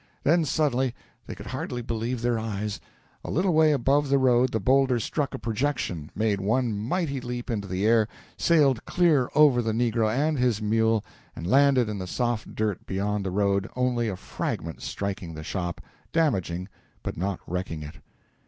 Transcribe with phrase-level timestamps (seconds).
[0.23, 0.95] Then, suddenly,
[1.27, 2.79] they could hardly believe their eyes;
[3.23, 7.51] a little way above the road the boulder struck a projection, made one mighty leap
[7.51, 12.07] into the air, sailed clear over the negro and his mule, and landed in the
[12.07, 15.79] soft dirt beyond the road, only a fragment striking the shop,
[16.11, 16.67] damaging,
[17.03, 17.97] but not wrecking it.